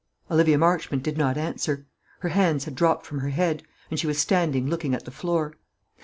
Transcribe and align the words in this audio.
Olivia 0.31 0.57
Marchmont 0.57 1.03
did 1.03 1.15
not 1.15 1.37
answer. 1.37 1.85
Her 2.21 2.29
hands 2.29 2.65
had 2.65 2.73
dropped 2.73 3.05
from 3.05 3.19
her 3.19 3.29
head, 3.29 3.61
and 3.91 3.99
she 3.99 4.07
was 4.07 4.17
standing 4.17 4.65
looking 4.67 4.95
at 4.95 5.05
the 5.05 5.11
floor. 5.11 5.53